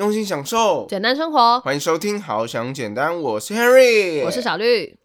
[0.00, 1.60] 用心享受，简单生活。
[1.60, 4.96] 欢迎收听《好想简单》，我是 Henry，我是小绿。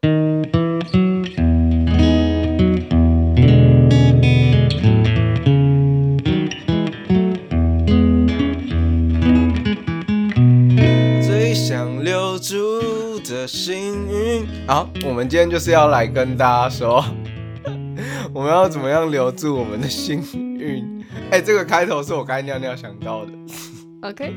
[11.21, 12.55] 最想留住
[13.19, 14.47] 的幸运。
[14.65, 17.03] 好，我们今天就是要来跟大家说，
[18.33, 20.23] 我们要怎么样留住我们的幸
[20.57, 21.03] 运？
[21.31, 23.33] 哎、这个开头是我刚才尿尿想到的。
[24.03, 24.33] OK。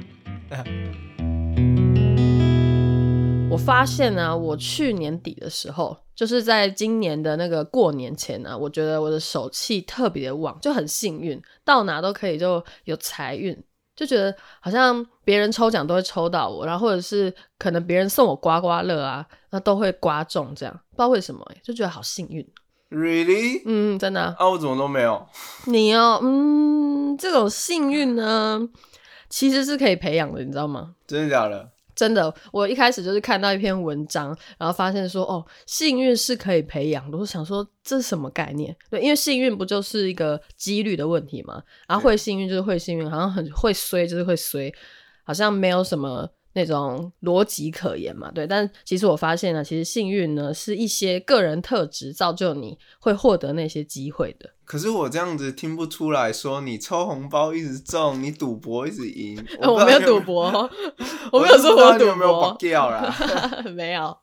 [3.51, 13.57] 我发现呢、我去年底的时候，就是在今年的那个过年前呢、我觉得我的手气特别的旺，就很幸运，到哪都可以就有财运，
[13.97, 22.47] 就觉得好像别人抽奖都会抽到我，然后或者是可能别人送我刮刮乐啊，那都会刮中，这样不知道为什么、欸，就觉得好幸运。
[22.91, 23.63] Really？
[23.67, 25.27] 嗯，真的啊、啊，我怎么都没有？
[25.67, 28.69] 你哦，嗯，这种幸运呢，
[29.29, 30.95] 其实是可以培养的，你知道吗？
[31.07, 31.71] 真的假的？
[31.95, 37.19] 真的，我一开始就是看到一篇文章，然后发现说，哦，幸运是可以培养的。
[37.19, 38.75] 我想说，这是什么概念？
[38.89, 41.61] 对，因为幸运不就是一个几率的问题嘛？
[41.89, 44.73] 然后会幸运就是会幸运，好像很会衰就是会衰，
[45.25, 48.29] 好像没有什么那种逻辑可言嘛。
[48.33, 54.51] 对，但其实我发现呢，其实幸运呢是一些个人特质造就你会获得那些机会的。
[54.65, 59.43] 可是我这样子听不出来说你抽红包一直中，你赌博一直赢。
[59.63, 60.69] 呃我没有赌博哦，
[61.33, 62.57] 我我没有说我赌没有博绑。
[62.59, 63.17] 掉啦？
[63.75, 64.15] 没有，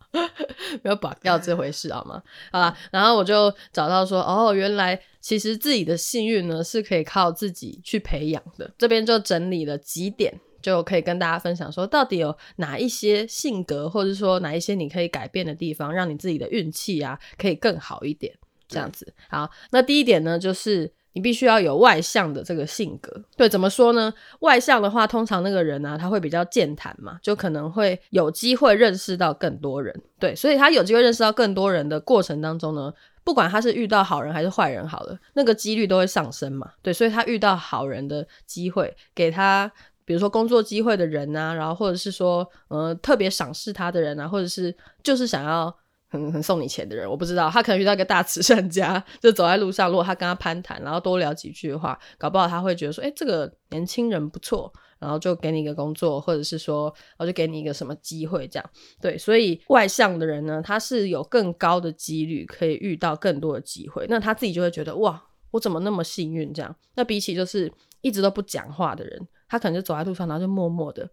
[0.84, 2.22] 没有绑掉这回事好吗？
[2.52, 8.70] 好啦，然后我就找到说，哦，原来其实自己的幸运呢是可以靠自己去培养的。
[8.78, 18.34] 这边就整理了几点，就可以跟大家分享说，到底有哪一些性格，或者说哪一些你可以改变的地方，让你自己的运气啊可以更好一点。
[18.68, 23.24] 这样子，好，那第一点呢，就是你必须要有外向的这个性格。
[23.38, 24.12] 对，怎么说呢？
[24.40, 29.94] 外向的话，通常那个人呢、他会比较健谈嘛，就可能会有机会认识到更多人。
[30.18, 32.92] 对，所以他有机会认识到更多人的过程当中呢，
[33.24, 36.72] 不管他是遇到好人还是坏人，好了，那个几率都会上升嘛。
[36.82, 39.72] 对，所以他遇到好人的机会，给他。
[40.06, 45.76] 比如说工作机会的人啊，然后或者是说，呃，特别赏识他的人啊，或者是就是想要
[46.08, 58.70] 很很送你钱的人，我不知道，他可能遇到一个大慈善家，就走在路上，如果他跟他攀谈，然后多聊几句的话，搞不好他会觉得说，哎、这个年轻人不错，然后就给你一个工作，或者是说，我就给你一个什么机会这样。
[59.02, 66.74] 对，所以外向的人呢，他是有更高的几率可以遇到更多的机会，那他自己就会觉得哇，我怎么那么幸运这样？
[66.96, 71.10] 那比起就是一直都不讲话的人，他可能就走在路上，然后就默默的，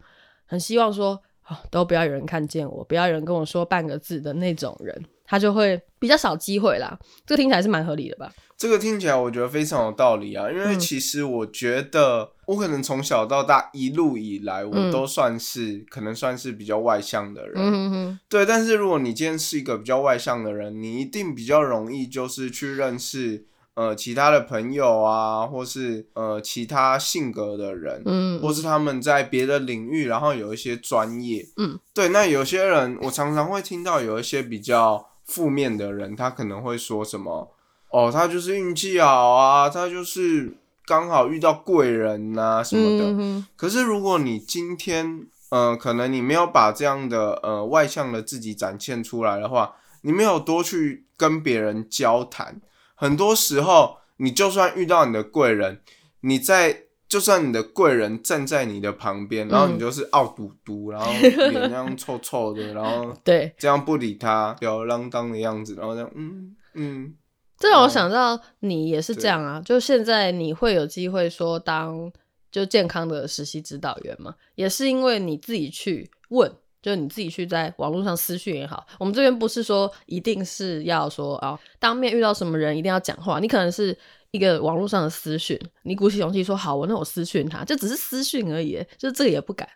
[0.47, 1.21] 很希望说。
[1.49, 6.97] 哦，都不要有人看见我，不要有人跟我说半个字的那种人，他就会比较少机会啦。
[7.27, 8.33] 这个听起来是蛮合理的吧？
[8.57, 17.55] 这个听起来我觉得非常有道理啊，因为嗯其实我觉得我可能从小到大一路以来，我嗯都算是、可能算是比较外向的人。
[17.57, 31.49] 嗯哼哼，对，但是如果你今天是一个比较外向的人，你一定比较容易就是去认识呃其他的朋友啊，或是呃其他性格的人，嗯，或是他们在别的领域，然后有一些专业。
[31.57, 32.09] 嗯，对。
[32.11, 37.55] 那有些人，我常常会听到有一些比较负面的人，他可能会说什么
[37.91, 43.05] ：“哦，他就是运气好啊，他就是刚好遇到贵人呐、什么的。
[43.07, 52.61] 嗯可是如果你今天，呃，可能你没有把这样的呃外向的自己展现出来的话，你没有多去跟别人交谈，
[53.03, 55.81] 很多时候你就算遇到你的贵人，
[56.21, 67.15] 你在就算你的贵人站在你的旁边，然后你嗯就是傲嘟嘟，然后脸那样臭臭的，然后 对，这样不理他，吊儿郎当的样子，然后这样嗯嗯，
[67.59, 72.13] 这让我哦想到你也是这样啊，就现在你会有机会说当
[72.53, 76.53] 就健康的实习指导员嘛，也是因为你自己去问。
[76.83, 83.97] 就你自己去在网络上私讯也好，我们这边不是说一定是要说啊、当面遇到什么人一定要讲话，你可能是
[84.33, 89.69] 一个网络上的私讯，你鼓起勇气说好，我那我私讯他，就只是私讯而已，就是这个也不敢。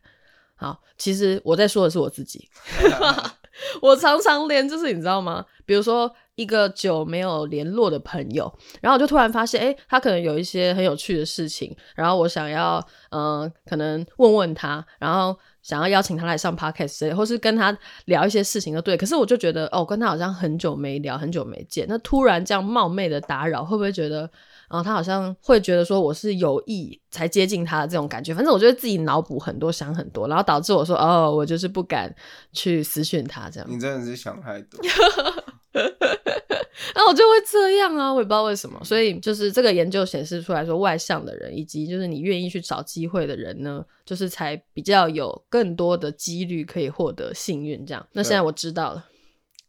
[0.59, 2.48] 好，其实我在说的是我自己，
[3.83, 5.45] 我常常连就是你知道吗？
[5.66, 18.97] 比如说一个久没有联络的朋友，然后我就突然发现，哎、他可能有一些很有趣的事情，然后我想要，嗯、可能问问他，然后想要邀请他来上 podcast 之类或是跟他聊一些事情，都对。
[18.97, 24.30] 可是我就觉得，哦，跟他好像很久没聊，很久没见，那突然这样冒昧的打扰，会不会觉得？
[24.71, 32.15] 然后他好像会觉得说我是有意才接近他的这种感觉，反正我觉得自己脑补很多，想很多，然后导致我说哦，我就是不敢
[32.53, 33.68] 去私讯他这样。
[33.68, 34.80] 你真的是想太多。
[36.95, 38.81] 那我就会这样啊，我也不知道为什么。
[38.84, 47.84] 所以就是这个研究显示出来说，外向的人以及就是你愿意去找机会的人呢，就是才比较有更多的几率可以获得幸运。
[47.87, 49.05] 这样，那现在我知道了，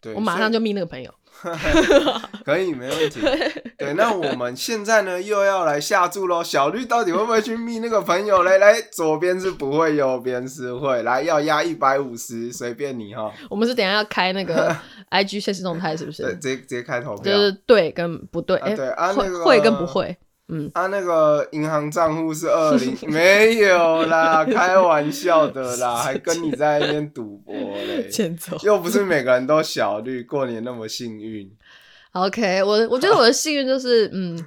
[0.02, 1.14] 对，我马上就密那个朋友。
[2.44, 3.22] 可以，没问题。
[3.78, 6.44] 对，那我们现在呢又要来下注喽。
[6.44, 8.58] 小绿到底会不会去密那个朋友嘞？
[8.60, 11.04] 来，左边是不会，右边是会。
[11.04, 13.32] 来，要压一百五十，随便你哈。
[13.50, 14.76] 我们是等下要开那个
[15.10, 16.24] I G 现实动态，是不是？
[16.24, 18.58] 对，直接直接开投票，就是对跟不对。
[18.58, 20.18] 哎，对啊，那个会跟不会。
[20.50, 28.10] 嗯，他那个银行账户是二零，没有啦，开玩笑的啦， 还跟你在那边赌博嘞，
[28.64, 31.52] 又不是每个人都小绿，过年那么幸运。
[32.14, 34.38] OK，我我觉得我的幸运就是，嗯，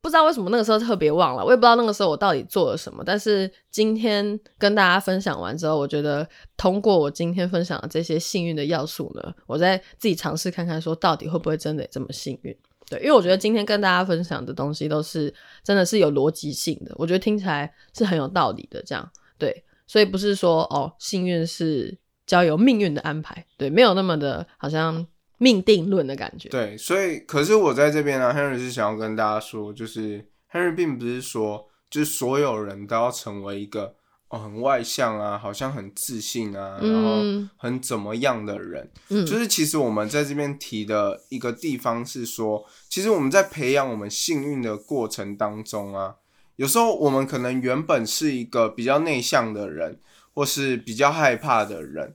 [0.00, 6.26] 不知道为什么那个时候特别忘了，我也不知道那个时候我到底做了什么，但是今天跟大家分享完之后，我觉得
[6.56, 12.56] 通过我今天分享的这些幸运的要素呢，我再自己尝试看看，说到底会不会真的这么幸运。
[12.88, 15.32] 对，因为我觉得今天跟大家分享的东西都是
[15.62, 18.82] 真的是有逻辑性的，我觉得听起来是很有道理的。
[18.82, 21.96] 这样对，所以不是说哦，幸运是
[22.26, 25.06] 交由命运的安排，对，没有那么的好像
[25.36, 26.48] 命定论的感觉。
[26.48, 33.97] 对，所以可是我在这边呢，Henry 是想要跟大家说，就是 Henry 并不是说就是所有人都要成为一个。
[34.28, 37.22] 哦，很外向啊，好像很自信啊，然后
[37.56, 46.16] 很怎么样的人，就是其实我们在这边提的一个地方是说，其实我们在培养我们幸运的过程当中啊，
[46.56, 49.98] 有时候我们可能原本是一个比较内向的人，
[50.34, 52.14] 或是比较害怕的人，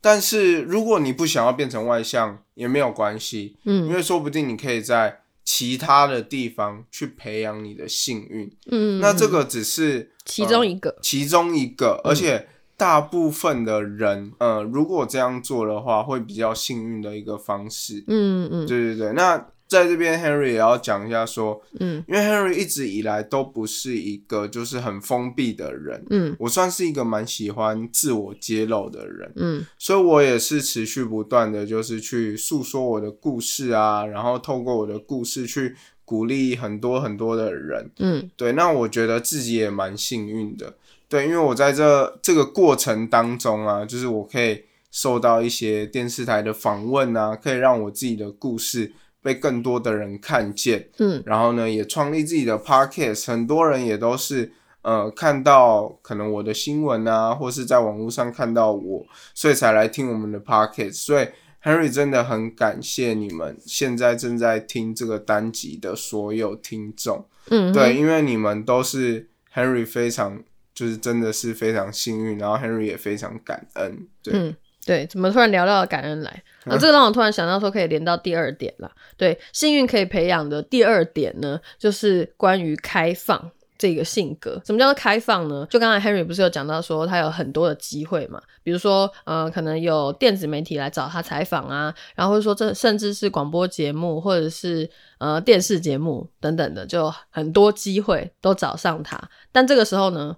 [0.00, 5.20] 但是如果你不想要变成外向，也没有关系，嗯，因为说不定你可以在。
[5.52, 19.44] 其他的地方去培养你的幸运，嗯，那这个只是其中一个，其中一个，而且大部分的人，呃，如果这样做的话，会比较幸运的一个方式，嗯嗯，对对对，那。
[19.70, 40.74] 在这边，Henry 也要讲一下说，嗯，因为 Henry 一直以来都不是一个就是很封闭的人，嗯，我算是一个蛮喜欢自我揭露的人，嗯，所以我也是持续不断的就是去诉说我的故事啊，然后透过我的故事去鼓励很多很多的人，嗯，对，那我觉得自己也蛮幸运的，
[41.08, 48.92] 对，因为我在这这个过程当中啊，就是我可以受到一些电视台的访问啊，可以让我自己的故事。
[49.22, 54.50] 被更多的人看见，嗯，然后呢，也创立自己的 podcast，很多人也都是
[54.82, 60.94] 呃看到可能我的新闻啊，或是在网络上看到我，所以才来听我们的 podcast。
[60.94, 61.26] 所以
[61.62, 74.56] Henry 真的很感谢你们现在正在听这个单集的所有听众，嗯，对，因为你们都是 Henry 非常就是真的是非常幸运，然后 Henry 也非常感恩，对。
[74.86, 76.42] 对，怎么突然聊到感恩来？
[76.64, 78.90] 啊，这个让我突然想到说，可以连到第二点了。
[79.16, 84.60] 对，幸运可以培养的第二点呢，就是关于开放这个性格。
[84.64, 85.66] 什么叫做开放呢？
[85.68, 94.88] 就刚才 Henry 不是有讲到说，他有很多的机会嘛，比如说，呃，可能有电子媒体来找他采访啊，然后或者说这甚至是广播节目或者是
[95.18, 99.20] 呃电视节目等等的，就很多机会都找上他。
[99.52, 100.34] 但这个时候呢，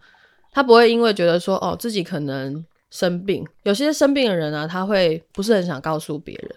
[0.50, 2.64] 他不会因为觉得说，哦，自己可能。
[2.92, 6.54] 生病，有些生病的人呢，他会不是很想告诉别人，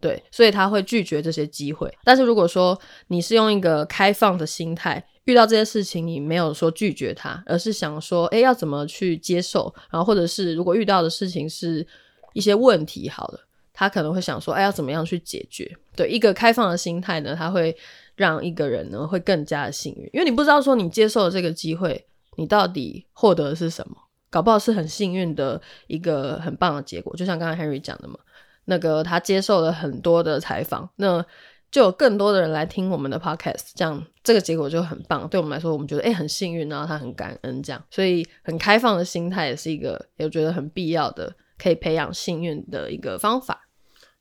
[0.00, 1.94] 对，所以他会拒绝这些机会。
[2.02, 9.74] 但是如果说你是用一个开放的心态，遇到这些事情，你没有说拒绝他，而是想说，哎，要怎么去接受？
[9.90, 11.86] 然后或者是如果遇到的事情是
[12.32, 13.40] 一些问题，好了，
[13.74, 15.70] 他可能会想说，哎，要怎么样去解决？
[15.94, 17.76] 对，一个开放的心态呢，他会
[18.14, 23.96] 让一个人呢会更加的幸运，因为你不知道说你接受了这个机会，你到底获得的是什么。
[24.36, 28.18] 搞不好是很幸运的一个很棒的结果，就像刚才 Henry 讲的嘛，
[28.66, 31.24] 那个他接受了很多的采访，那
[31.70, 35.26] 就有更多的人来听我们的 podcast，这样这个结果就很棒。
[35.26, 43.66] 对我们来说，我们觉得哎很幸运，然后他很感恩，这样，所以很开放的心态也是一个，我觉得很必要的，可以培养幸运的一个方法。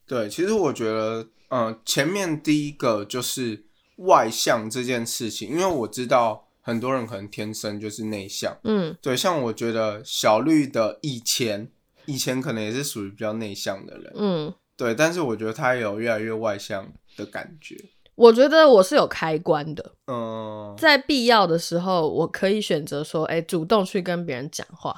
[0.07, 3.65] 对，其实我觉得，嗯，前面第一个就是
[3.97, 6.44] 外向这件事情，因为我知道。
[6.65, 11.69] 很多人可能天生就是内向，嗯，对，像我觉得小绿的以前，
[12.07, 17.77] 以前可能也是属于比较内向的人，嗯，对，但是我觉得他有越来越外向的感觉。
[18.15, 24.95] 我觉得我是有开关的，嗯，在必要的时候，我可以选择说，哎，主动去跟别人讲话。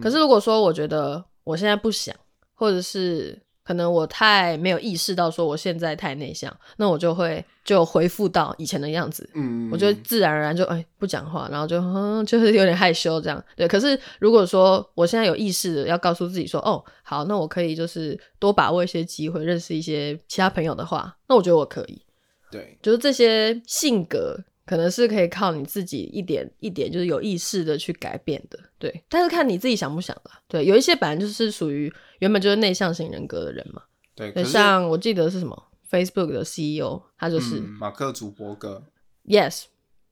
[0.00, 2.14] 可是如果说我觉得我现在不想，
[2.54, 13.42] 或者是可能我太没有意识到说我现在太内向，那我就会就恢复到以前的样子，嗯，我就自然而然就哎不讲话，然后就嗯 就是有点害羞这样。
[13.56, 22.02] 对，可是如果说我现在有意识的要告诉自己说，哦好，那我可以就是多把握一些机会，认识一些其他朋友的话，那我觉得我可以。
[22.50, 29.04] 对，就是这些性格可能是可以靠你自己一点一点，就是有意识的去改变的，对。
[29.08, 30.40] 但是看你自己想不想啦。
[30.48, 33.82] 对，有一些本来就是属于原本就是内向型人格的人嘛，
[34.14, 38.84] 对，像我记得是什么 Facebook 的 CEO，他就是、嗯马克·祖伯格
[39.26, 39.64] ，Yes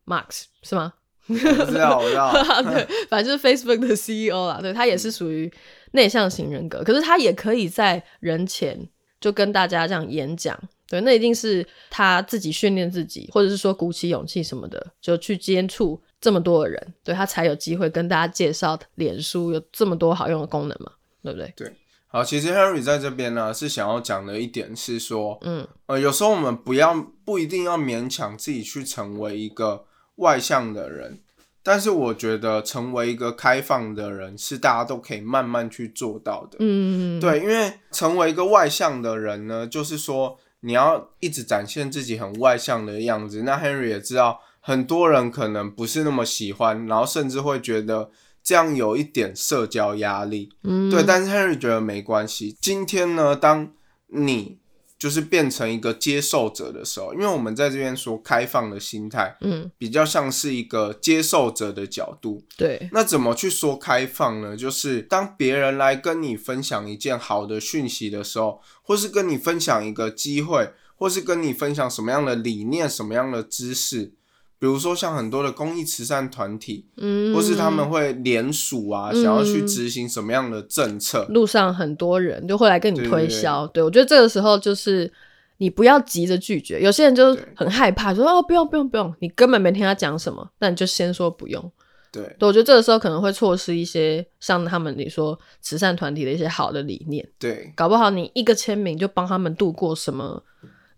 [0.04, 0.94] Max 是吗？
[1.28, 2.32] 我知道，我知道，
[2.64, 5.52] 对，反正就是 Facebook 的 CEO 啦，对他也是属于
[5.92, 8.88] 内向型人格，可是他也可以在人前
[9.20, 10.58] 就跟大家这样演讲，
[10.90, 20.90] 对，那一定是他自己训练自己，或者是说鼓起勇气什么的，就去接触这么多的人，对他才有机会跟大家介绍脸书有这么多好用的功能嘛，
[21.22, 21.54] 对不对？
[21.56, 21.72] 对
[22.08, 29.84] 好，其实 Henry 在这边呢是想要讲的一点是说，嗯呃，有时候我们不要不一定要勉强自己去成为一个
[30.16, 31.20] 外向的人，
[31.62, 36.56] 但是我觉得成为一个开放的人是大家都可以慢慢去做到的。
[36.58, 43.42] 嗯，对，因为成为一个外向的人呢，就是说你要一直展现自己很外向的样子。
[43.42, 48.10] 那 Henry 也知道，很多人可能不是那么喜欢，然后甚至会觉得
[48.42, 50.50] 这样有一点社交压力。
[50.62, 52.56] 嗯，对，但是 Henry 觉得没关系。
[52.60, 53.72] 今天呢，当
[54.06, 54.59] 你
[55.00, 62.44] 就是变成一个接受者的时候，因为我们在这边说开放的心态，嗯，比较像是一个接受者的角度。
[62.54, 64.54] 对，那怎么去说开放呢？
[64.54, 74.12] 就是当别人来跟你分享一件好的讯息的时候，或是跟你分享一个机会，或是跟你分享什么样的理念、什么样的知识，
[74.60, 81.26] 比如说像很多的公益慈善团体，嗯，或是他们会联署啊，嗯想要去执行什么样的政策。
[81.30, 85.10] 路上很多人就会来跟你推销，对我觉得这个时候就是
[85.56, 91.72] 你不要急着拒绝，有些人就对很害怕，说哦不用不用不用，你根本没听他讲什么，那你就先说不用。
[92.12, 92.22] 对。
[92.38, 97.72] 对，我觉得这个时候可能会错失一些像他们你说慈善团体的一些好的理念，对。
[97.74, 100.42] 搞不好你一个签名就帮他们度过什么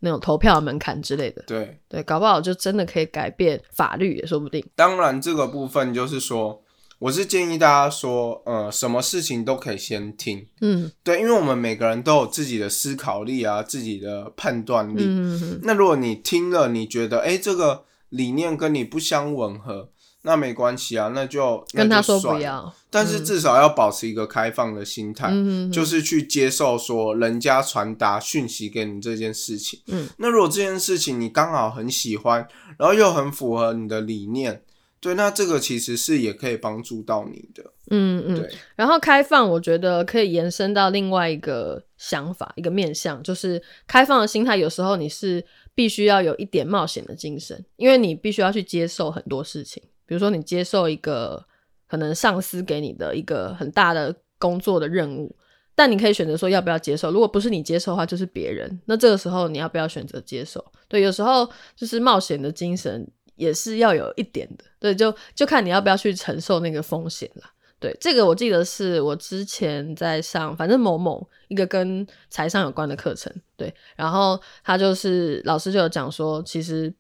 [0.05, 4.65] 那种投票门槛之类的，对，对，搞不好就真的可以改变法律也说不定。
[4.75, 6.61] 当然这个部分就是说，
[6.99, 10.45] 我是建议大家说，呃，什么事情都可以先听。
[10.61, 15.05] 嗯对，因为我们每个人都有自己的思考力啊，自己的判断力。
[15.05, 19.92] 嗯嗯那如果你听了，你觉得哎、诶这个理念跟你不相吻合，
[20.25, 22.21] 那没关系啊，那就跟他说。
[22.21, 25.33] 不要，但是至少要保持一个开放的心态，
[25.73, 29.81] 就是去接受说人家传达讯息给你这件事情。
[29.89, 32.47] 嗯，那如果这件事情你刚好很喜欢，
[32.79, 34.63] 然后又很符合你的理念，
[35.01, 37.73] 对，那这个其实是也可以帮助到你的。
[37.91, 44.57] 嗯嗯，对，然后开放，我觉得可以延伸到另外一个想法，一个面向，就是开放的心态。
[44.57, 49.83] 有时候你是必须要有一点冒险的精神，因为你必须要去接受很多事情。
[50.13, 51.43] 比如说，你接受一个
[51.89, 55.35] 可能上司给你的一个很大的工作的任务，
[55.75, 57.11] 但你可以选择说要不要接受。
[57.11, 58.79] 如果不是你接受的话，就是别人。
[58.85, 60.63] 那这个时候你要不要选择接受？
[60.87, 64.65] 对，有时候就是冒险的精神也是要有一点的。
[64.79, 67.45] 对，就就看你要不要去承受那个风险了。
[67.81, 76.93] 对，这个我记得是我之前在上，反正某某一个跟财商有关的课程，对，然后他就是老师就有讲说，其实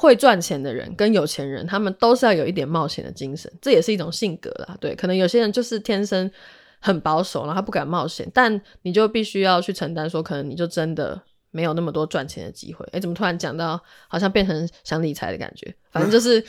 [0.00, 4.76] 会赚钱的人跟有钱人，他们都是要有一点冒险的精神，这也是一种性格啦。
[4.80, 6.30] 对，可能有些人就是天生
[6.78, 12.86] 很保守，然后他不敢冒险，但你就必须要去承担说，可能你就真的没有那么多赚钱的机会。
[12.92, 15.74] 哎，怎么突然讲到好像变成想理财的感觉？
[15.90, 16.44] 反正就是。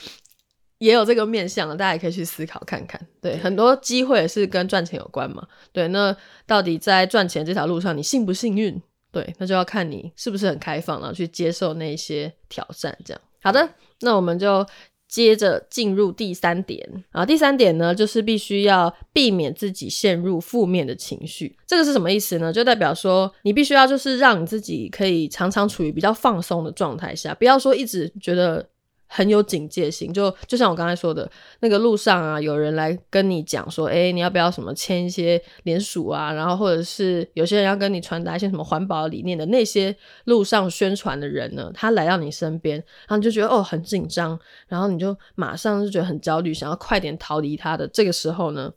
[0.77, 2.97] 也有这个面向了，大家也可以去思考看看。
[3.21, 5.45] 对，很多机会是跟赚钱有关嘛。
[5.73, 6.15] 对，那
[6.47, 8.81] 到底在赚钱这条路上，你幸不幸运？
[9.11, 12.97] 对，那就要看你是不是很开放，然后去接受那些挑战。
[13.03, 13.69] 这样，好的，
[14.01, 14.65] 那我们就
[15.07, 17.03] 接着进入第三点。
[17.11, 21.57] 啊第三点呢，就是必须要避免自己陷入负面的情绪。
[21.65, 22.51] 这个是什么意思呢？
[22.53, 28.67] 就代表说，你必须要就是让你自己可以常常处于比较放松的状态下，不要说一直觉得。
[29.11, 31.29] 很有警戒心，就就像我刚才说的，
[31.61, 36.31] 那个路上啊，有人来跟你讲说，哎，你要不要什么签一些联署啊？
[36.31, 39.93] 然后或者是有些人要跟你传达一些什么环保理念的那些
[40.25, 48.71] 路上宣传的人呢，他来到你身边，然后你就觉得哦很紧张，然后你就马上就觉得很焦虑，想要快点逃离他的这个时候呢，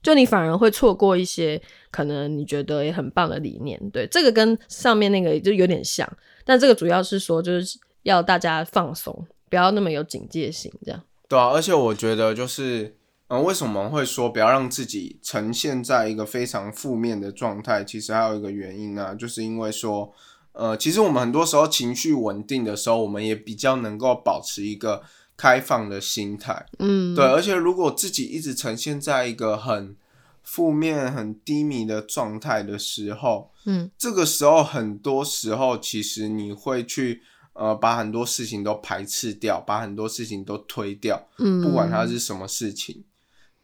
[0.00, 3.80] 就你反而会错过一些可能你觉得也很棒的理念。
[3.90, 6.08] 对，这个跟上面那个就有点像，
[6.44, 9.26] 但这个主要是说就是要大家放松。
[9.48, 12.96] 不要那么有警戒心，这样对啊，而且我觉得就是
[13.28, 17.82] 嗯，为什么会说不要让自己呈现在一个非常负面的状态？
[17.82, 20.12] 其实还有一个原因呢，就是因为说，
[20.52, 25.02] 呃，其实我们很多时候情绪稳定的时候，我们也比较能够保持一个
[25.36, 26.66] 开放的心态。
[26.78, 29.96] 嗯，对，而且如果自己一直呈现在一个很
[30.44, 37.22] 负面、很低迷的状态的时候，嗯，这个时候很多时候其实你会去
[37.56, 43.04] 呃把很多事情都排斥掉，把很多事情都推掉，嗯，不管它是什么事情。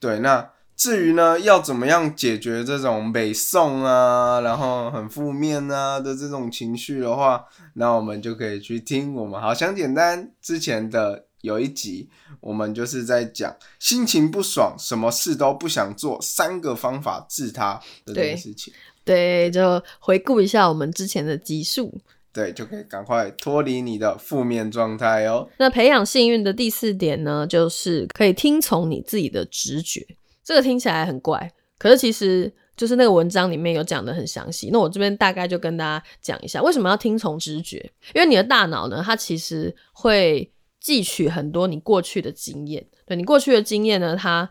[0.00, 7.44] 对，那至于呢，要怎么样解决这种北宋啊，然后很负面啊的这种情绪的话，
[7.74, 12.08] 那我们就可以去听我们好想简单之前的有一集，
[12.40, 18.74] 我们就是在讲心情不爽，什么事都不想做，三个方法治它的这件事情。
[19.04, 22.00] 对，就回顾一下我们之前的集数。
[22.32, 25.48] 对，就可以赶快脱离你的负面状态哦。
[25.58, 30.06] 那培养幸运的第四点呢，就是可以听从你自己的直觉。
[30.42, 34.70] 这个听起来很怪，可是其实就是那个文章里面有讲的很详细。
[34.72, 37.78] 那我这边大概就跟大家讲一下，为什么要听从直觉？
[38.14, 40.50] 因为你的大脑呢，它其实会
[40.82, 42.84] 汲取很多你过去的经验。
[43.06, 44.48] 对你过去的经验呢，它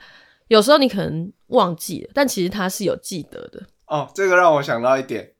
[0.49, 3.63] 有时候你可能忘记了，但其实它是有记得的。
[3.87, 5.31] 哦，这个让我想到一点。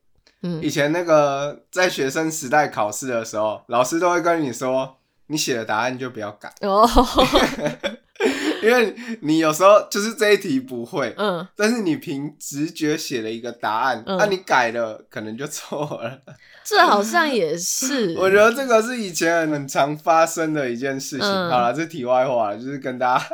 [0.42, 4.96] 嗯以前那个在学生时代考试的时候，老师都会跟你说，
[5.28, 6.88] 你写的答案就不要改，哦，
[8.62, 16.20] 因为你有时候就是这一题不会，嗯，但是你凭直觉写了一个答案，那、嗯你改了可能就错了。
[16.64, 18.14] 这好像也是。
[18.16, 21.26] 我觉得这个是以前很常发生的一件事情。
[21.26, 23.24] 嗯好了，这题外话了，就是跟大家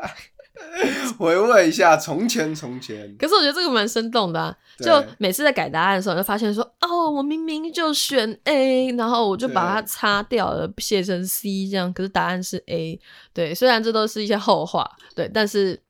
[1.18, 3.14] 回味一下从前从前。
[3.18, 13.00] 可是我觉得这个蛮生动的、啊，就每次在改答案的时候，就发现说，哦，我明明就选 A，然后我就把它擦掉了，写成 C 这样，可是答案是 A。
[13.32, 15.80] 对，虽然这都是一些后话，对，但是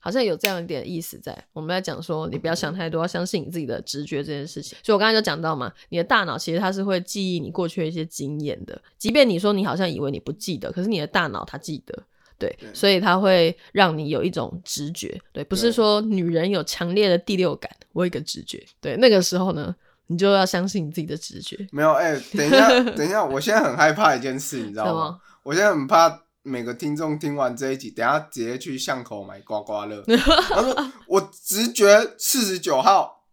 [0.00, 1.36] 好像有这样一点意思在。
[1.52, 4.78] 我们在讲说，你不要想太多，要相信你自己的直觉这件事情。
[4.82, 12.04] 所以我刚才就讲到嘛，你的大脑其实它是会记忆你过去的一些经验的，即便你说你好像以为你不记得，可是你的大脑它记得。
[12.38, 19.74] 对，对所以它会让你有一种直觉，对，不是对说女人有强烈的第六感，我有一个直觉，对，那个时候呢，
[20.06, 25.18] 你就要相信你自己的直觉，没有，哎、 等一下，等一下，我现在很害怕一件事，你知道吗？
[25.42, 30.02] 我现在很怕每个听众听完这一集，等一下直接去巷口买刮刮乐。
[30.06, 33.24] 他说我直觉四十九号，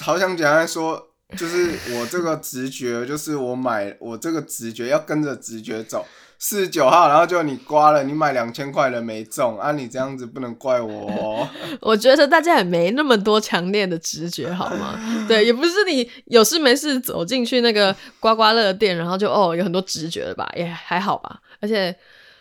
[0.00, 6.06] 好想简单说，就是我这个直觉，就是我买我这个直觉要跟着直觉走。
[6.46, 9.72] 四十九号，然后就你刮了，你买两千块的没中啊！
[9.72, 11.48] 你这样子不能怪我哦。
[11.80, 15.00] 我觉得大家也没那么多强烈的直觉，好吗？
[15.26, 21.40] 对，也不是你有事没事走进去那个刮刮乐店，然后就哦有很多直觉了吧，也还好吧。
[21.60, 21.96] 而且，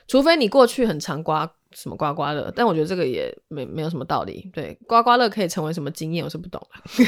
[0.06, 4.52] 除非你过去很常刮什么刮刮乐，但我觉得这个也没没有什么道理。
[4.54, 7.06] 对，刮刮乐可以成为什么经验，我是不懂的。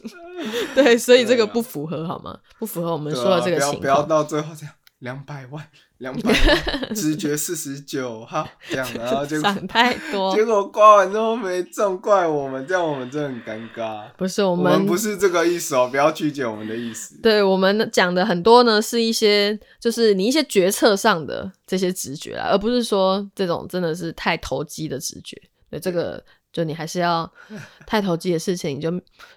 [0.74, 2.38] 对，所以这个不符合好吗？
[2.58, 3.80] 不符合我们说的这个啊不要情况。
[3.82, 5.64] 不要到最后这样，两百万，
[5.98, 14.10] 两百万，直觉四十九号这样，然后结果 想太多，结果刮完之后没中，怪我们，这样我们真的很尴尬。
[14.16, 17.20] 不是我我们们不是这个意思哦，不要曲解我们的意思。
[17.22, 25.40] 对我们讲的很多呢，是一些就是你一些决策上的这些直觉啦，而不是说这种真的是太投机的直觉。
[25.70, 27.30] 对这个，就你还是要
[27.86, 28.90] 太投机的事情，你就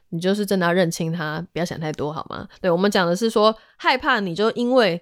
[0.10, 2.48] 你就是真的要认清它，不要想太多，好吗？
[2.62, 5.02] 对我们讲的是说，害怕你就因为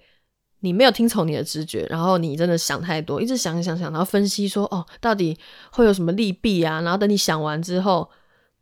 [0.62, 5.38] 你没有听从你的直觉，然后你真的想太多，一直想想想，然后分析说哦，到底
[5.72, 6.82] 会有什么利弊啊？
[6.82, 8.10] 然后等你想完之后，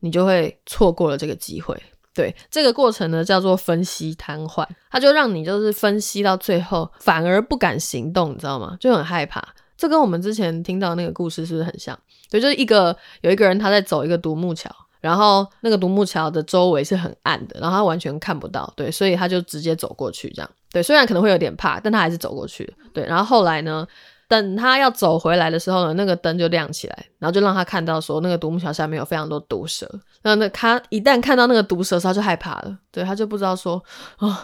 [0.02, 1.76] 你就会错过了这个机会。
[2.14, 8.76] 对这个过程呢，叫做分析瘫痪，它就让你就是分析到最后，反而不敢行动，你知道吗？
[8.80, 9.54] 就很害怕。
[9.78, 11.96] 这跟我们之前听到那个故事是不是很像？
[12.32, 14.68] 对，就是一个有一个人他在走一个独木桥，
[15.00, 20.50] 然后那个独木桥的周围是很暗的，然后他完全看不到，对，所以他就直接走过去，这样。
[20.78, 22.72] 对，虽然可能会有点怕，但他还是走过去。
[22.94, 23.84] 对，然后后来呢，
[24.28, 29.90] 等他要走回来的时候呢，那个灯就亮起来，然后就让他看到说那个独木桥下面有非常多毒蛇。
[30.22, 33.84] 那那他一旦看到那个毒蛇，他就害怕了，对，他就不知道说
[34.20, 34.38] 哦，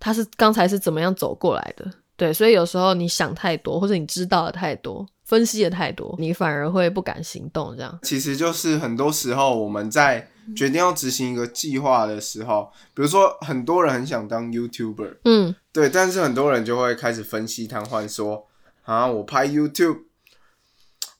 [0.00, 1.88] 他是刚才是怎么样走过来的。
[2.16, 7.76] 对，所以有时候你想太多，或者你知道的太多，分析的太多，你反而会不敢行动。
[7.76, 18.46] 这样，其实就是很多时候我们在决定要执行一个计划的时候，比如说很多人很想当 YouTuber，嗯，对，但是很多人就会开始分析瘫痪，说
[18.84, 19.98] 啊，我拍 YouTube，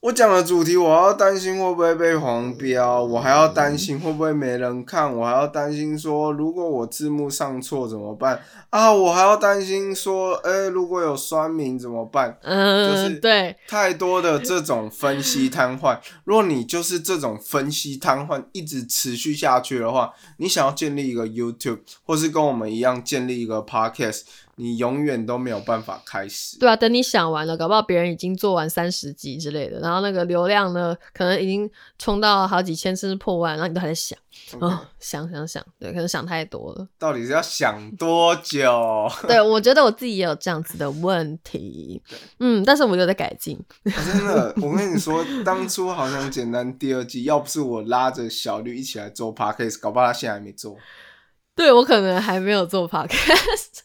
[0.01, 8.93] 我讲的主题，我要担心会不会被黄标，我还要担心会不会没人看，我还要担心说如果我字幕上错怎么办啊？
[8.93, 12.37] 我还要担心说，哎、如果有酸民怎么办？
[12.43, 24.21] 嗯，就是对，太多的这种分析瘫痪，如果你就是这种分析瘫痪一直持续下去的话，你想要建立一个 YouTube，或是跟我们一样建立一个 Podcast，
[24.59, 26.59] 你永远都没有办法开始。
[26.59, 34.19] 对啊，等你想完了，搞不好别人已经做完三十集之类的，然后那个流量呢，可能已经冲到好几千甚至破万，然后你都还在想，
[34.59, 36.85] 哦，想想想，对，可能想太多了。
[36.97, 39.09] 到底是要想多久？
[39.29, 42.01] 对，我觉得我自己也有这样子的问题，
[42.39, 43.57] 嗯，但是我有在改进。
[43.85, 50.75] 我真的，我跟你说，当初好像简单第二季，要不是我拉着小绿一起来做 Podcast，搞不好他现在还没做。
[51.55, 53.79] 对我可能还没有做 podcast。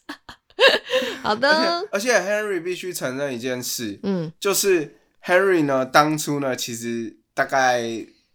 [1.21, 7.81] 好而的且，而且 Henry 必须承认一件事，嗯就是 Henry 呢，当初呢，其实大概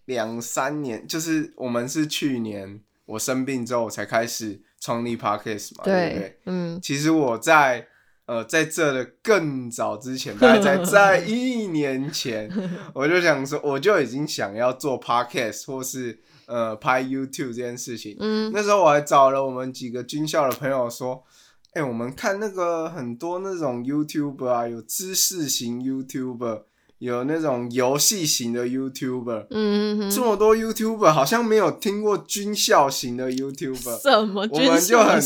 [0.04, 7.86] 两三年，就是我们是去年我生病之后我才开始创立 Podcast 嘛，对不对对？，嗯其实我在
[8.26, 12.50] 呃在这的更早之前，大概在 在一年前，
[12.94, 18.16] 我就想说，我就已经想要做 Podcast 或是呃拍 YouTube 这件事情。
[18.20, 21.22] 嗯那时候我还找了我们几个军校的朋友说，
[21.72, 26.62] 哎、我们看那个很多那种 YouTuber 啊，有知识型 YouTuber，
[26.98, 34.02] 有那种游戏型的 YouTuber，、嗯这么多 YouTuber 好像没有听过军校型的 YouTuber。
[34.02, 35.20] 什么我军们就很？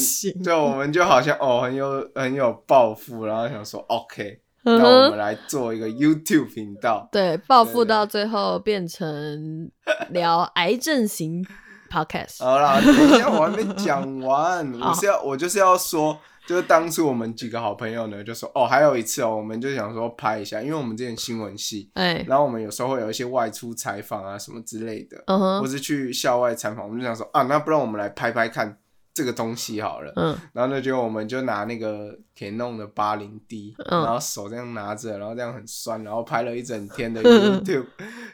[0.44, 7.09] 对，我们就好像哦很有很有抱负，然后想说 OK，嗯那我们哼，来做一个 YouTube 频道。
[7.11, 9.70] 对，暴富对对到最后变成
[10.11, 11.44] 聊癌症型
[11.90, 12.44] podcast。
[12.44, 28.76] 好啦，等一下我还没讲完，我是要我就是要说，就是当初我们几个好朋友呢，就说哦，还有一次哦，我们就想说拍一下，因为我们之前新闻系，哎，然后我们有时候会有一些外出采访啊什么之类的，嗯哼，或是去校外采访，我们就想说啊，那不然我们来拍拍看
[29.14, 30.12] 这个东西好了。
[30.16, 37.87] 嗯然后呢，就我们就拿那个 Canon 的八零 D，嗯然后手这样拿着，然后这样很酸，然后拍了一整天的 YouTube，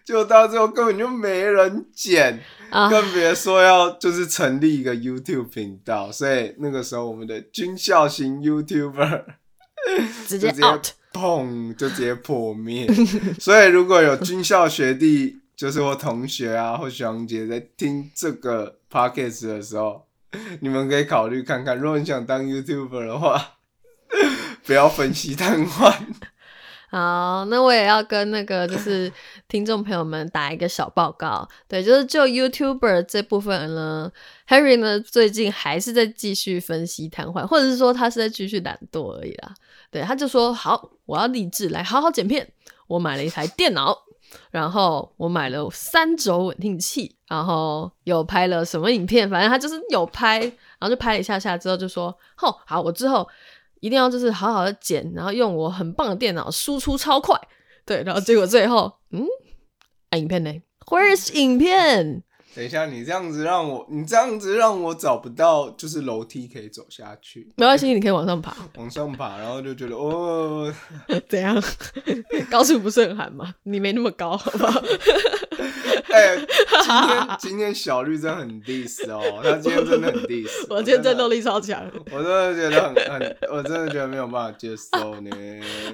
[0.05, 2.41] 结果到最后根本就没人剪。
[2.71, 9.25] 啊，更别说要就是成立一个 YouTube 频道，所以那个时候我们的军校型 YouTuber
[10.27, 10.87] 直接就直接 out。
[11.13, 12.87] 砰就直接破灭。
[13.41, 20.07] 所以如果有军校学弟，就是我同学啊或学长姐在听这个 Podcast 的时候，
[20.61, 23.59] 你们可以考虑看看，如果你想当 YouTuber 的话，
[24.65, 25.95] 不要分析瘫痪。
[26.91, 29.13] 好，那我也要跟那个就是
[29.47, 34.11] 听众朋友们打一个小报告，对，就是就 YouTuber 这部分呢
[34.49, 39.55] ，Harry 呢最近还是在继续分析瘫痪，或者是说他是在继续懒惰而已啦。
[39.93, 42.53] 对，他就说好，我要立志来好好剪片。
[42.89, 43.97] 我买了一台电脑，
[44.51, 53.29] 然后我买了三轴稳定器，然后有拍了什么影片，反正他就是有拍，然后就拍了一下下之后就说，吼，好，我之后
[53.81, 57.39] 一定要就是好好的剪，然后用我很棒的电脑输出超快，
[57.85, 59.27] 对，然后结果最后，嗯，
[60.19, 60.53] 影片呢
[60.87, 62.25] ？Where's 影片？
[62.55, 68.57] 等一下，你这样子让我，你这样子让我找不到就是楼梯可以走下去，没关系，你可以往上爬。
[68.77, 70.73] 往上爬，然后就觉得哦，
[71.29, 71.63] 怎样？
[72.51, 73.55] 高处不胜寒嘛？
[73.63, 74.83] 你没那么高，好不好？
[76.13, 81.89] 哎、今天今天小绿真的很 diss 哦， 他今天真的很 diss，我今天战斗力，超强。
[82.11, 85.31] 我真的觉得很很，我真的觉得没有办法接受呢。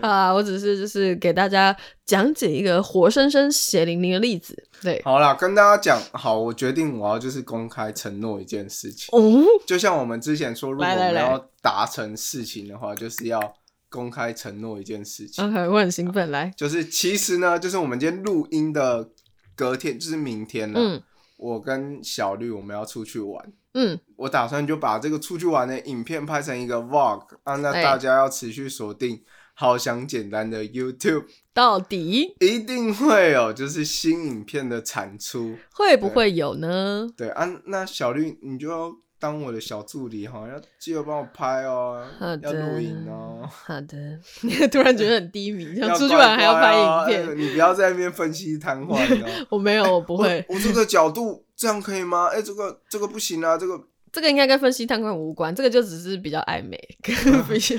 [0.00, 4.64] 啊，我只是就是给大家讲解一个活生生血淋淋的例子。
[4.83, 13.40] 对，好啦，跟大家讲，好，我决定我要就是公开承诺一件事情，哦，就像我们之前说，如果我们要达成事情的话，就是要
[13.88, 15.44] 公开承诺一件事情。
[15.44, 19.09] OK，我很兴奋，来，就是其实呢，就是我们今天录音的
[19.57, 20.79] 隔天，就是明天了。
[20.79, 21.03] 嗯
[21.38, 35.59] 我跟小绿我们要出去玩，嗯，我打算就把这个出去玩的影片拍成一个 vlog 啊，那哎大家要持续锁定好想简单的 YouTube，到底一定会有就是新影片的产出。
[35.75, 37.07] 会不会有呢？
[37.14, 43.48] 对啊，那小绿你就要当我的小助理哈，要记得帮我拍哦，好要录的影哦。
[43.50, 44.18] 好的，
[44.70, 47.35] 突然觉得很低迷，像要 出去玩还要拍影片哦。
[47.35, 49.46] 你不要在那边分析瘫痪哦。
[49.50, 50.44] 我没有，我不会。
[50.48, 52.26] 我我这个角度这样可以吗？
[52.26, 57.14] 哎、这个这个不行啊，这个这个应该跟分析瘫痪无关，这个就只是比较暧昧，跟
[57.48, 57.76] 比较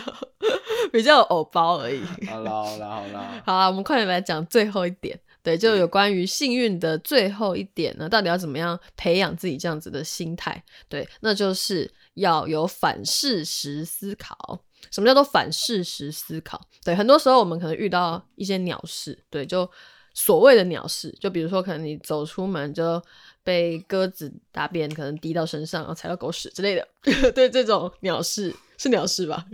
[0.91, 2.01] 比较有偶包而已。
[2.25, 10.61] 好啦好啦好啦，好啦，我们快点来讲最后一点，对，就有关于幸运的最后一点呢，到底要怎么样培养自己这样子的心态？
[10.89, 14.61] 对，那就是要有反事实思考。
[14.91, 16.59] 什么叫做反事实思考？
[16.83, 19.71] 对，很多时候我们可能遇到一些鸟事，对，就
[20.13, 23.01] 所谓的鸟事，就比如说可能你走出门就
[23.47, 26.85] 被鸽子大便可能滴到身上，然后踩到狗屎之类的，
[27.31, 29.45] 对这种鸟事是鸟事吧？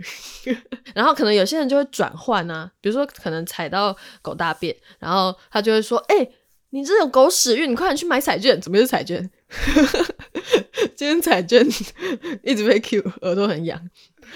[0.96, 6.28] 然后可能有些人就会转换啊，比如说可能踩到狗大便，然后他就会说：“哎、
[6.70, 9.30] 你这种狗屎运，你快点去买彩券，怎么又是彩券？
[10.96, 11.64] 今天彩券
[12.42, 13.80] 一直被 Q，耳朵很痒。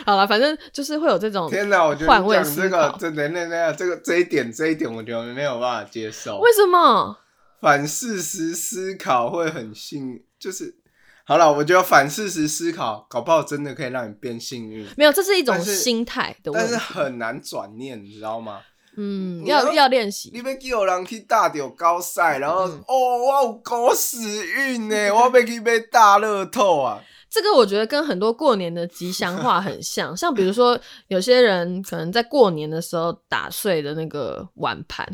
[0.07, 2.93] 好了，反正就是会有这种天哪，我觉得换位你讲这思考，。
[2.93, 6.39] 个这等等等，这个这一点这一点，我觉得没有办法接受。
[6.39, 7.19] 为什么？
[7.61, 10.77] 反事实思考会很幸，就是
[11.25, 16.77] 好了，我觉得反事实思考，搞不好真的可以让你变幸运，没有，这是一种心态的问但是。
[16.77, 18.61] 很难转念，你知道吗？
[18.97, 20.31] 嗯，要要要练习。
[20.33, 27.01] 你要叫人去打掉高赛，然后、嗯哦，我有狗屎运呢， 我要去被大乐透啊！
[27.31, 35.07] 这个我觉得跟很多过年的吉祥话很像， 像比如说有些人可能在过年的时候打碎的那个碗盘，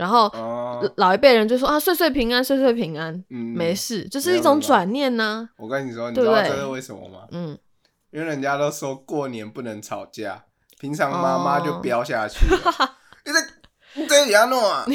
[0.00, 7.26] 然后哦，老一辈人就说啊岁岁平安，岁岁平安，嗯，没事，就是一种转念呐、我跟你说，你知道这是为什么吗？
[7.32, 7.58] 嗯，
[8.10, 10.44] 因为人家都说过年不能吵架，
[10.78, 12.58] 平常妈妈就飙下去了。
[13.26, 14.86] 你这你这是安怎啊？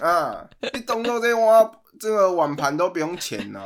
[0.00, 3.60] 啊，你动作这碗这个碗盘都不用钱呢、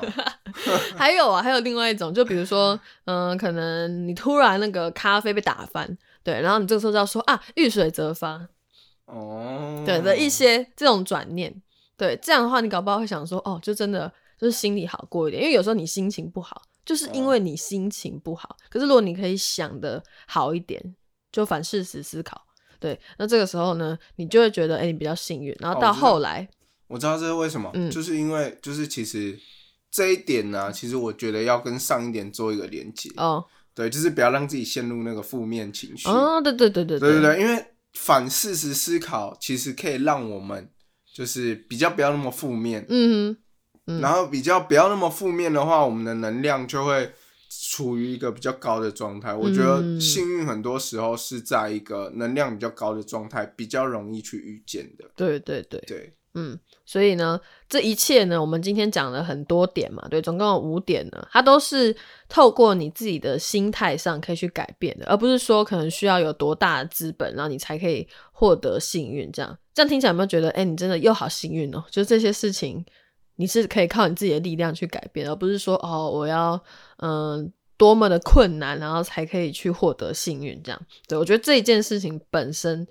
[0.97, 8.49] 还有啊，还有另外一种，就比如说，嗯、可能你突然那个咖啡被打翻，对，然后你这个时候就要说啊，遇水则发，
[9.07, 11.63] 哦，对的一些这种转念，
[11.97, 18.57] 对，这样的话你搞不好会想说，哦，就真的就是心里好过一点，因为有时候你心情不好，就是因为你心情不好。
[18.69, 20.95] 可是如果你可以想的好一点，
[21.33, 22.41] 就反事实思考，
[22.81, 25.55] 对，那这个时候呢，你就会觉得，哎、你比较幸运。
[25.61, 26.49] 然后到哦我知道后来，
[26.89, 27.91] 我知道这是为什么，嗯。
[27.91, 29.39] 就是因为就是其实
[29.91, 36.09] 这一点呢、其实我觉得要跟上一点做一个连接，哦，对，就是不要让自己陷入那个负面情绪。
[36.09, 40.71] 哦，对对对对对对对，因为反事实思考其实可以让我们
[41.13, 43.37] 就是比较不要那么负面，嗯，
[43.87, 44.01] 嗯。
[44.01, 47.11] 然后比较不要那么负面的话，我们的能量就会
[47.49, 49.35] 处于一个比较高的状态。
[49.35, 55.11] 我觉得嗯幸运很多时候是在一个能量比较高的状态，比较容易去遇见的。
[55.17, 61.97] 对对对，对，嗯，所以呢，这一切呢，我们今天讲了很多点嘛，对，总共有五点呢，它都是
[62.29, 69.33] 透过你自己的心态上可以去改变的，而不是说可能需要有多大的资本，然后你才可以获得幸运。
[69.33, 71.83] 这样，这样听起来有没有觉得，哎、你真的又好幸运哦？
[71.91, 72.85] 就是这些事情，
[73.37, 76.63] 你是可以靠你自己的力量去改变，而不是说哦，我要
[76.99, 80.63] 嗯、多么的困难，然后才可以去获得幸运。
[80.63, 82.87] 这样，对我觉得这一件事情本身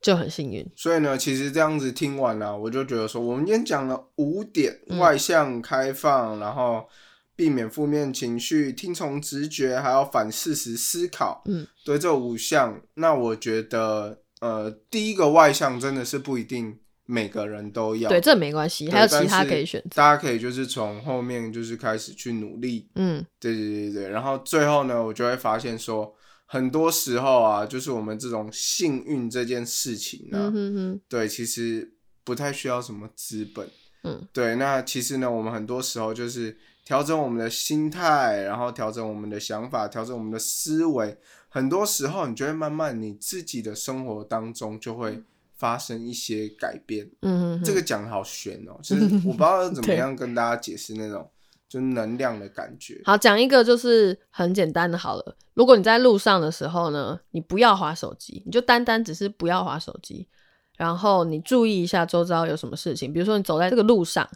[0.00, 0.66] 就很幸运。
[0.76, 6.88] 所以呢，其实这样子听完了、我就觉得说，我们今天讲了五点：嗯外向、开放，然后
[7.36, 11.42] 避免负面情绪，听从直觉，还要反事实思考。
[11.46, 18.08] 嗯，对，这五项，那我觉得，呃，第一个外向真的是不一定每个人都要。
[18.08, 19.90] 对，这没关系，还有其他可以选择。
[19.94, 26.12] 大家可以就是从后面就是开始去努力，嗯对对对对，然后最后呢，我就会发现说，
[26.50, 31.92] 很多时候啊，就是我们这种幸运这件事情呢、嗯哼哼，对，其实
[32.24, 33.68] 不太需要什么资本，
[34.02, 36.56] 嗯，对，那其实呢，我们很多时候就是
[36.86, 41.18] 调整我们的心态，然后调整我们的想法，调整我们的思维，
[41.50, 45.22] 很多时候你就会慢慢你自己的生活当中就会
[45.58, 47.10] 发生一些改变。
[47.20, 51.30] 嗯哼哼，这个讲的好悬哦、就是我不知道怎么样跟大家解释那种
[51.68, 53.00] 就能量的感觉。
[53.04, 55.36] 好讲一个就是很简单的，好了。
[55.54, 60.28] 如果你在路上的时候呢，你不要划手机，你就单单只是不要划手机，
[60.76, 64.28] 然后你注意一下周遭有什么事情，比如说你走在这个路上，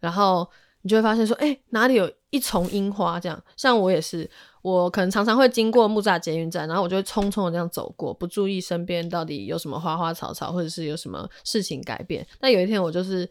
[0.00, 0.48] 然后
[0.82, 3.42] 你就会发现说，哎、哪里有一丛樱花这样。
[3.56, 4.28] 像我也是，
[4.62, 12.26] 我可能常常会经过木栅捷运站，然后我就会匆匆的这样走过，不注意身边到底有什么花花草草，或者是有什么事情改变。
[12.40, 13.28] 那有一天我就是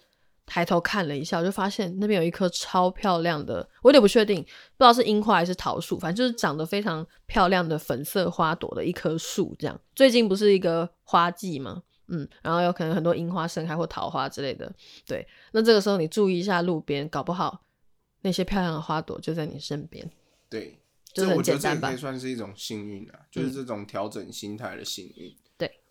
[0.49, 9.55] 抬头看了一下，我就发现那边有一棵超漂亮的，我有点不确定，不知道是樱花还是桃树，反正就是长得非常漂亮的粉色花朵的一棵树。
[9.59, 11.83] 这样，最近不是一个花季吗？
[12.07, 14.73] 嗯，然后有可能很多樱花盛开或桃花之类的。
[15.05, 17.63] 对，那这个时候你注意一下路边，搞不好
[18.21, 20.09] 那些漂亮的花朵就在你身边。
[20.49, 20.79] 对，
[21.13, 25.13] 就是很这我觉得简单也可以算是一种幸运啊，就是这种调整心态的幸运。
[25.13, 25.48] 对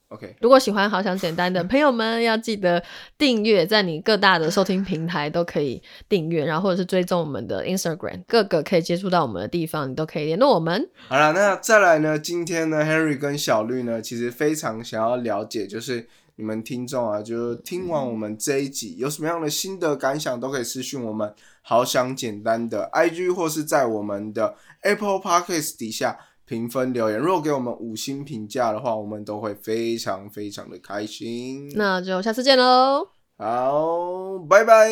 [0.08, 2.82] ，OK，如果喜欢好想简单的 朋友们，要记得
[3.16, 10.88] 订阅，在你各大的收听平台都可以订阅，然后或者是追踪我们的 Instagram，各个可以接触到我们的地方，你都可以联络我们。
[11.08, 12.18] 好了，那再来呢？
[12.18, 21.34] 今天呢，Harry 跟小绿呢，其实非常想要了解，就是你们听众啊，就是听完我们这一集有什么样的心得感想，都可以私讯我们。
[21.60, 26.18] 好想简单的 IG 或是在我们的 Apple Podcast 底下
[26.48, 31.70] 评分留言，如果给我们五星评价的话，我们都会非常非常的开心。
[31.74, 33.06] 那就下次见喽，
[33.37, 34.88] 好，拜拜。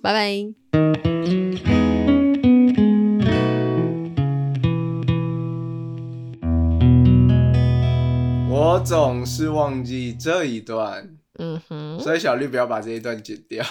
[0.00, 0.54] 拜拜。
[8.48, 13.66] 我总是忘记这一段，嗯哼，所以小绿不要把这一段剪掉，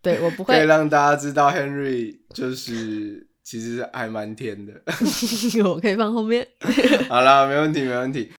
[0.00, 4.72] 对我不会可以，让大家知道 Henry 就是其实还蛮甜的。
[5.64, 6.46] 我可以放后面。
[7.08, 8.32] 好啦，没问题，没问题。